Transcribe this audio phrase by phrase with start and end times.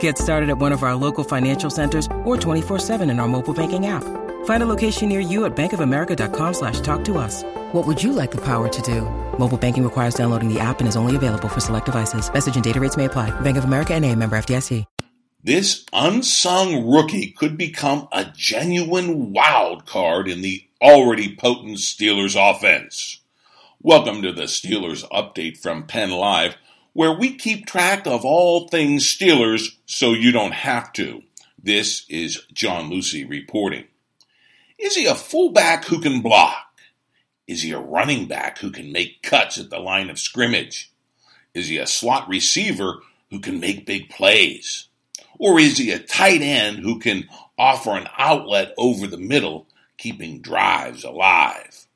[0.00, 3.86] Get started at one of our local financial centers or 24-7 in our mobile banking
[3.86, 4.02] app.
[4.46, 7.44] Find a location near you at bankofamerica.com slash talk to us.
[7.72, 9.02] What would you like the power to do?
[9.38, 12.28] Mobile banking requires downloading the app and is only available for select devices.
[12.32, 13.30] Message and data rates may apply.
[13.40, 14.84] Bank of America and a member FDIC.
[15.46, 23.20] This unsung rookie could become a genuine wild card in the already potent Steelers offense.
[23.80, 26.56] Welcome to the Steelers update from Penn Live
[26.96, 31.22] where we keep track of all things Steelers so you don't have to.
[31.62, 33.84] This is John Lucy reporting.
[34.78, 36.64] Is he a fullback who can block?
[37.46, 40.90] Is he a running back who can make cuts at the line of scrimmage?
[41.52, 44.88] Is he a slot receiver who can make big plays?
[45.38, 49.66] Or is he a tight end who can offer an outlet over the middle,
[49.98, 51.86] keeping drives alive?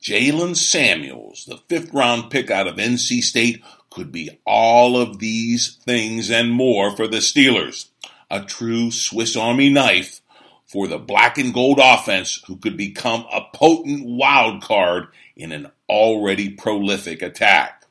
[0.00, 3.62] Jaylen Samuels, the fifth round pick out of NC State,
[3.96, 7.88] could be all of these things and more for the Steelers.
[8.30, 10.20] A true Swiss Army knife
[10.66, 15.70] for the black and gold offense who could become a potent wild card in an
[15.88, 17.86] already prolific attack.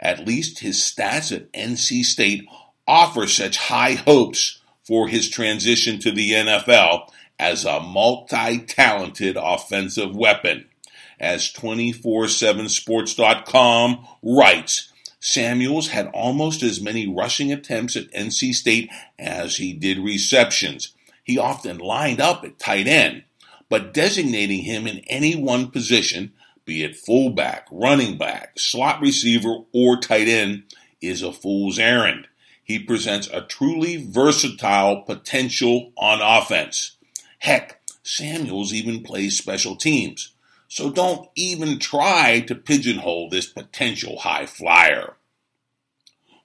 [0.00, 2.48] At least his stats at NC State
[2.88, 10.64] offer such high hopes for his transition to the NFL as a multi-talented offensive weapon.
[11.20, 14.90] As 247sports.com writes,
[15.26, 20.92] Samuels had almost as many rushing attempts at NC State as he did receptions.
[21.24, 23.24] He often lined up at tight end,
[23.70, 26.34] but designating him in any one position,
[26.66, 30.64] be it fullback, running back, slot receiver, or tight end,
[31.00, 32.28] is a fool's errand.
[32.62, 36.98] He presents a truly versatile potential on offense.
[37.38, 40.33] Heck, Samuels even plays special teams.
[40.74, 45.14] So don't even try to pigeonhole this potential high flyer.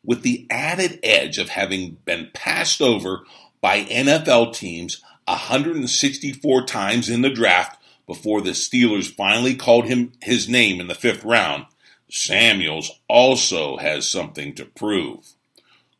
[0.03, 3.23] With the added edge of having been passed over
[3.59, 10.47] by NFL teams 164 times in the draft before the Steelers finally called him his
[10.47, 11.65] name in the fifth round,
[12.07, 15.33] Samuels also has something to prove.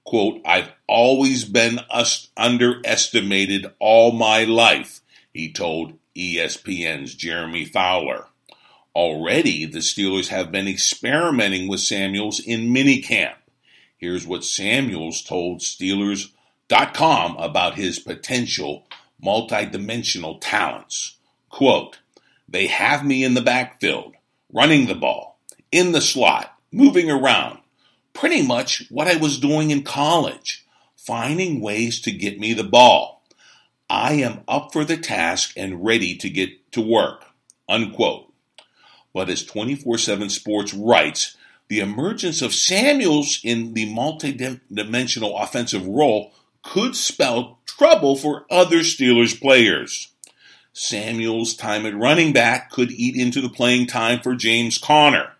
[0.04, 1.80] Quote, I've always been
[2.38, 5.02] underestimated all my life,
[5.34, 8.28] he told ESPN's Jeremy Fowler.
[8.96, 13.36] Already, the Steelers have been experimenting with Samuels in minicamp.
[13.98, 18.88] Here's what Samuels told Steelers.com about his potential
[19.24, 21.18] multidimensional talents.
[21.50, 22.00] Quote,
[22.48, 24.16] they have me in the backfield,
[24.52, 25.40] running the ball,
[25.72, 27.60] in the slot, moving around.
[28.14, 30.66] Pretty much what I was doing in college,
[30.98, 33.19] finding ways to get me the ball.
[33.90, 37.26] I am up for the task and ready to get to work.
[37.68, 38.32] Unquote.
[39.14, 41.36] But as 24 7 Sports writes,
[41.68, 46.34] the emergence of Samuels in the multi-dimensional offensive role
[46.64, 50.10] could spell trouble for other Steelers players.
[50.74, 55.34] Samuels' time at running back could eat into the playing time for James Conner.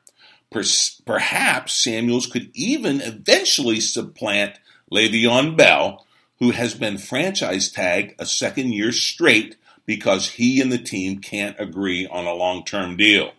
[0.52, 4.60] Perhaps Samuels could even eventually supplant
[4.92, 6.06] Le'Veon Bell,
[6.40, 11.60] who has been franchise tagged a second year straight because he and the team can't
[11.60, 13.32] agree on a long term deal.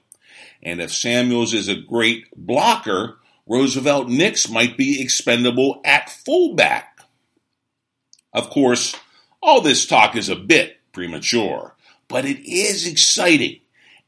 [0.62, 7.00] And if Samuels is a great blocker, Roosevelt Nix might be expendable at fullback.
[8.32, 8.94] Of course,
[9.42, 11.74] all this talk is a bit premature,
[12.08, 13.60] but it is exciting.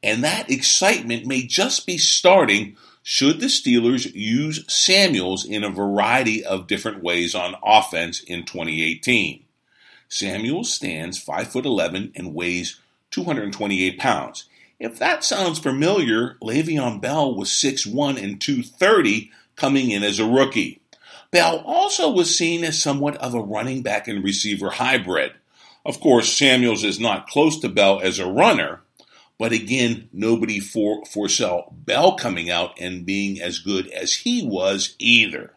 [0.03, 6.45] And that excitement may just be starting should the Steelers use Samuels in a variety
[6.45, 9.45] of different ways on offense in 2018.
[10.09, 12.79] Samuels stands 5 foot 11 and weighs
[13.11, 14.45] 228 pounds.
[14.79, 20.81] If that sounds familiar, Le'Veon Bell was 6'1 and 230 coming in as a rookie.
[21.31, 25.33] Bell also was seen as somewhat of a running back and receiver hybrid.
[25.85, 28.82] Of course, Samuels is not close to Bell as a runner,
[29.43, 34.95] but again, nobody for, foresaw Bell coming out and being as good as he was
[35.01, 35.57] either.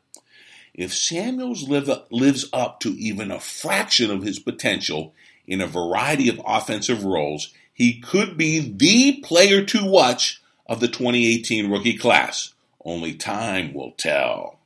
[0.74, 5.14] if Samuels live, lives up to even a fraction of his potential
[5.46, 10.88] in a variety of offensive roles, he could be the player to watch of the
[10.88, 12.56] 2018 rookie class.
[12.84, 14.58] Only time will tell.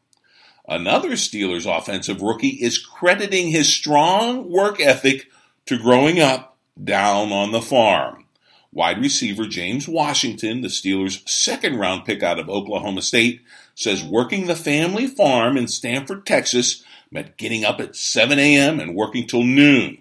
[0.65, 5.27] Another Steelers offensive rookie is crediting his strong work ethic
[5.65, 8.23] to growing up down on the farm.
[8.71, 13.41] Wide receiver James Washington, the Steelers' second round pick out of Oklahoma State,
[13.73, 18.79] says working the family farm in Stamford, Texas meant getting up at 7 a.m.
[18.79, 19.97] and working till noon.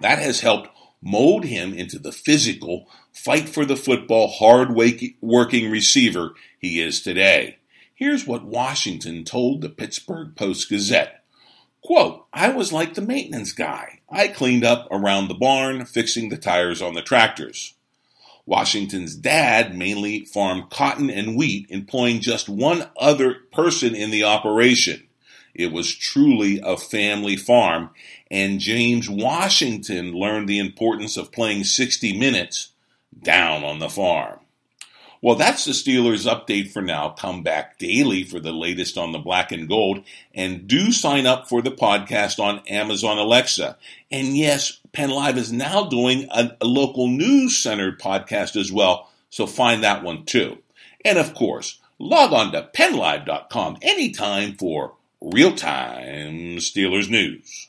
[0.00, 0.68] That has helped
[1.02, 7.58] mold him into the physical, fight for the football, hard working receiver he is today.
[7.94, 11.24] Here's what Washington told the Pittsburgh Post Gazette.
[11.82, 14.00] Quote, I was like the maintenance guy.
[14.08, 17.74] I cleaned up around the barn, fixing the tires on the tractors.
[18.50, 25.06] Washington's dad mainly farmed cotton and wheat, employing just one other person in the operation.
[25.54, 27.90] It was truly a family farm,
[28.28, 32.72] and James Washington learned the importance of playing 60 minutes
[33.22, 34.39] down on the farm.
[35.22, 37.10] Well, that's the Steelers update for now.
[37.10, 40.02] Come back daily for the latest on the black and gold,
[40.34, 43.76] and do sign up for the podcast on Amazon Alexa.
[44.10, 49.10] And yes, Penn Live is now doing a, a local news centered podcast as well,
[49.28, 50.58] so find that one too.
[51.04, 57.68] And of course, log on to pennlive.com anytime for real time Steelers news.